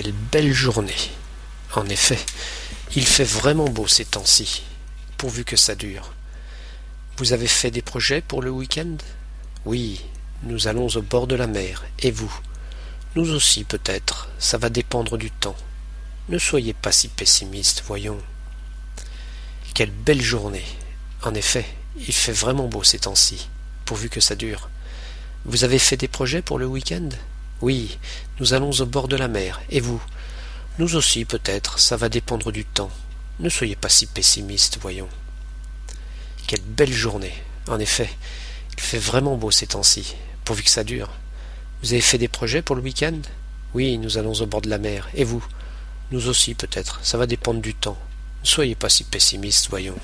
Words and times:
Quelle 0.00 0.12
belle 0.12 0.52
journée. 0.52 1.10
En 1.74 1.84
effet, 1.88 2.20
il 2.94 3.04
fait 3.04 3.24
vraiment 3.24 3.68
beau 3.68 3.88
ces 3.88 4.04
temps-ci, 4.04 4.62
pourvu 5.16 5.44
que 5.44 5.56
ça 5.56 5.74
dure. 5.74 6.12
Vous 7.16 7.32
avez 7.32 7.48
fait 7.48 7.72
des 7.72 7.82
projets 7.82 8.20
pour 8.20 8.40
le 8.40 8.50
week-end? 8.50 8.96
Oui, 9.64 10.04
nous 10.44 10.68
allons 10.68 10.86
au 10.86 11.02
bord 11.02 11.26
de 11.26 11.34
la 11.34 11.48
mer. 11.48 11.84
Et 11.98 12.12
vous? 12.12 12.32
Nous 13.16 13.32
aussi 13.32 13.64
peut-être, 13.64 14.28
ça 14.38 14.56
va 14.56 14.70
dépendre 14.70 15.18
du 15.18 15.32
temps. 15.32 15.56
Ne 16.28 16.38
soyez 16.38 16.74
pas 16.74 16.92
si 16.92 17.08
pessimiste, 17.08 17.82
voyons. 17.84 18.20
Quelle 19.74 19.90
belle 19.90 20.22
journée. 20.22 20.66
En 21.24 21.34
effet, 21.34 21.66
il 21.96 22.14
fait 22.14 22.30
vraiment 22.30 22.68
beau 22.68 22.84
ces 22.84 23.00
temps-ci, 23.00 23.48
pourvu 23.84 24.08
que 24.10 24.20
ça 24.20 24.36
dure. 24.36 24.70
Vous 25.44 25.64
avez 25.64 25.80
fait 25.80 25.96
des 25.96 26.06
projets 26.06 26.40
pour 26.40 26.60
le 26.60 26.66
week-end? 26.66 27.08
Oui, 27.60 27.98
nous 28.38 28.54
allons 28.54 28.70
au 28.70 28.86
bord 28.86 29.08
de 29.08 29.16
la 29.16 29.28
mer. 29.28 29.60
Et 29.70 29.80
vous? 29.80 30.02
Nous 30.78 30.94
aussi 30.94 31.24
peut-être, 31.24 31.78
ça 31.78 31.96
va 31.96 32.08
dépendre 32.08 32.52
du 32.52 32.64
temps. 32.64 32.90
Ne 33.40 33.48
soyez 33.48 33.76
pas 33.76 33.88
si 33.88 34.06
pessimiste, 34.06 34.78
voyons. 34.80 35.08
Quelle 36.46 36.62
belle 36.62 36.92
journée. 36.92 37.34
En 37.68 37.78
effet, 37.78 38.08
il 38.76 38.80
fait 38.80 38.98
vraiment 38.98 39.36
beau 39.36 39.50
ces 39.50 39.66
temps-ci, 39.66 40.14
pourvu 40.44 40.62
que 40.62 40.70
ça 40.70 40.84
dure. 40.84 41.10
Vous 41.82 41.92
avez 41.92 42.00
fait 42.00 42.18
des 42.18 42.28
projets 42.28 42.62
pour 42.62 42.76
le 42.76 42.82
week-end? 42.82 43.18
Oui, 43.74 43.98
nous 43.98 44.18
allons 44.18 44.34
au 44.34 44.46
bord 44.46 44.62
de 44.62 44.70
la 44.70 44.78
mer. 44.78 45.08
Et 45.14 45.24
vous? 45.24 45.44
Nous 46.10 46.28
aussi 46.28 46.54
peut-être, 46.54 47.00
ça 47.02 47.18
va 47.18 47.26
dépendre 47.26 47.60
du 47.60 47.74
temps. 47.74 47.98
Ne 48.42 48.48
soyez 48.48 48.74
pas 48.74 48.88
si 48.88 49.04
pessimiste, 49.04 49.68
voyons. 49.68 49.98